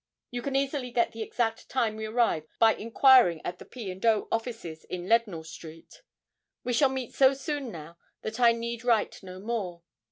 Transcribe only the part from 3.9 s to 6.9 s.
and O. offices in Leadenhall Street. We shall